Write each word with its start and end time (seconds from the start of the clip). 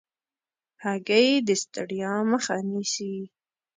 هګۍ 0.83 1.29
د 1.47 1.49
ستړیا 1.63 2.13
مخه 2.31 2.55
نیسي. 2.69 3.15